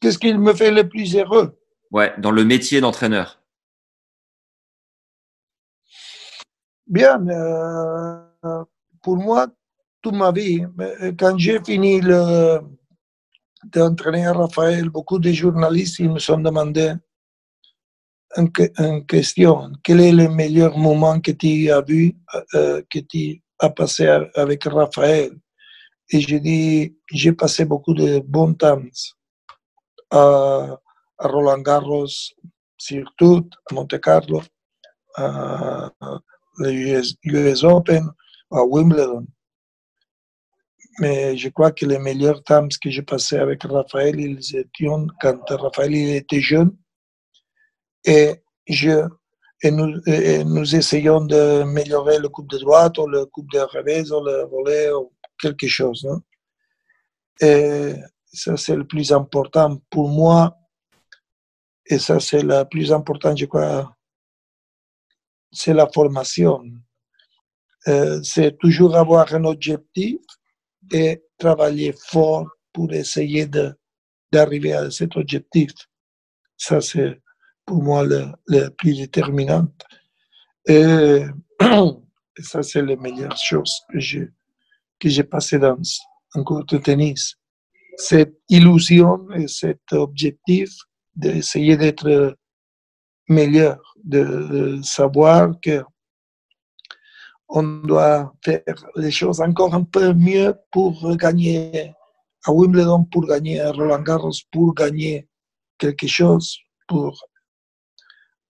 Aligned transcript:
Qu'est-ce 0.00 0.18
qui 0.18 0.32
me 0.32 0.54
fait 0.54 0.70
le 0.70 0.88
plus 0.88 1.14
heureux? 1.14 1.58
Ouais, 1.90 2.14
dans 2.18 2.30
le 2.30 2.44
métier 2.44 2.80
d'entraîneur. 2.80 3.42
Bien, 6.86 7.24
euh, 7.28 8.64
pour 9.02 9.16
moi, 9.16 9.46
toute 10.02 10.14
ma 10.14 10.32
vie, 10.32 10.64
mais 10.76 11.14
quand 11.18 11.36
j'ai 11.38 11.60
fini 11.62 12.00
le- 12.00 12.60
d'entraîner 13.64 14.26
Raphaël, 14.28 14.88
beaucoup 14.88 15.18
de 15.18 15.30
journalistes 15.32 15.98
ils 15.98 16.10
me 16.10 16.18
sont 16.18 16.38
demandé 16.38 16.94
une, 18.36 18.50
que- 18.50 18.72
une 18.78 19.04
question. 19.04 19.70
Quel 19.82 20.00
est 20.00 20.12
le 20.12 20.28
meilleur 20.30 20.76
moment 20.78 21.20
que 21.20 21.32
tu 21.32 21.70
as 21.70 21.82
vu, 21.82 22.16
euh, 22.54 22.80
que 22.88 23.00
tu 23.00 23.42
as 23.58 23.68
passé 23.70 24.06
avec 24.34 24.64
Raphaël? 24.64 25.32
Et 26.12 26.20
j'ai 26.20 26.40
dit, 26.40 26.96
j'ai 27.12 27.32
passé 27.32 27.64
beaucoup 27.66 27.92
de 27.94 28.20
bons 28.20 28.54
temps 28.54 28.82
à, 30.10 30.80
Roland 31.18 31.58
Garros, 31.58 32.06
surtout 32.78 33.48
à 33.70 33.74
Monte 33.74 34.00
Carlo, 34.00 34.42
à 35.16 35.90
le 36.58 36.72
US, 36.72 37.64
Open, 37.64 38.10
à 38.50 38.64
Wimbledon. 38.64 39.26
Mais 40.98 41.36
je 41.36 41.48
crois 41.48 41.72
que 41.72 41.86
les 41.86 41.98
meilleurs 41.98 42.42
temps 42.42 42.68
que 42.82 42.90
j'ai 42.90 43.02
passé 43.02 43.36
avec 43.38 43.62
Raphaël, 43.62 44.20
ils 44.20 44.56
étaient 44.56 44.86
quand 45.20 45.50
Raphaël 45.50 45.94
était 45.94 46.40
jeune. 46.40 46.76
Et, 48.04 48.34
je, 48.66 49.06
et, 49.62 49.70
nous, 49.70 50.00
et 50.06 50.44
nous 50.44 50.74
essayons 50.74 51.20
d'améliorer 51.22 52.18
le 52.18 52.28
coup 52.28 52.42
de 52.42 52.58
droite 52.58 52.98
ou 52.98 53.06
le 53.06 53.26
coup 53.26 53.46
de 53.52 53.60
revers 53.60 54.10
ou 54.12 54.24
le 54.24 54.46
volet 54.46 54.90
ou 54.92 55.12
quelque 55.40 55.66
chose. 55.66 56.04
non? 56.04 56.20
Et 57.40 57.94
ça, 58.32 58.56
c'est 58.56 58.76
le 58.76 58.86
plus 58.86 59.12
important 59.12 59.78
pour 59.90 60.08
moi. 60.08 60.56
Et 61.86 61.98
ça, 61.98 62.20
c'est 62.20 62.42
le 62.42 62.64
plus 62.64 62.92
important, 62.92 63.34
je 63.34 63.46
crois, 63.46 63.94
c'est 65.50 65.74
la 65.74 65.88
formation. 65.88 66.62
Euh, 67.88 68.22
c'est 68.22 68.56
toujours 68.58 68.96
avoir 68.96 69.32
un 69.34 69.44
objectif 69.44 70.18
et 70.92 71.22
travailler 71.38 71.92
fort 71.92 72.46
pour 72.72 72.92
essayer 72.92 73.48
d'arriver 74.30 74.74
à 74.74 74.90
cet 74.90 75.16
objectif. 75.16 75.72
Ça, 76.56 76.80
c'est 76.80 77.20
pour 77.64 77.82
moi 77.82 78.04
le, 78.04 78.26
le 78.46 78.68
plus 78.68 78.98
déterminant. 78.98 79.66
Et, 80.66 80.74
et 80.82 81.26
ça, 82.42 82.62
c'est 82.62 82.82
la 82.82 82.96
meilleure 82.96 83.36
chose 83.36 83.80
que 83.90 83.98
j'ai 83.98 84.28
que 85.00 85.08
j'ai 85.08 85.24
passé 85.24 85.58
dans 85.58 85.80
un 86.34 86.44
cours 86.44 86.64
de 86.66 86.76
tennis. 86.76 87.39
Cette 88.00 88.38
illusion 88.48 89.30
et 89.32 89.46
cet 89.46 89.92
objectif 89.92 90.70
d'essayer 91.14 91.76
d'être 91.76 92.34
meilleur, 93.28 93.78
de 94.02 94.80
savoir 94.82 95.52
que 95.60 95.84
on 97.48 97.62
doit 97.62 98.32
faire 98.42 98.62
les 98.96 99.10
choses 99.10 99.40
encore 99.40 99.74
un 99.74 99.82
peu 99.82 100.14
mieux 100.14 100.54
pour 100.70 101.16
gagner 101.16 101.92
à 102.44 102.52
Wimbledon, 102.52 103.04
pour 103.04 103.26
gagner 103.26 103.60
à 103.60 103.70
Roland 103.72 104.02
Garros, 104.02 104.32
pour 104.50 104.72
gagner 104.74 105.28
quelque 105.76 106.06
chose, 106.06 106.56
pour 106.88 107.22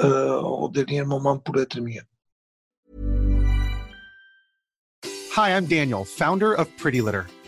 euh, 0.00 0.40
au 0.40 0.68
dernier 0.70 1.04
moment 1.04 1.38
pour 1.38 1.60
être 1.60 1.80
mieux. 1.80 2.02
Hi, 5.36 5.50
I'm 5.50 5.66
Daniel, 5.66 6.04
founder 6.04 6.54
of 6.54 6.68
Pretty 6.78 7.00
Litter. 7.00 7.24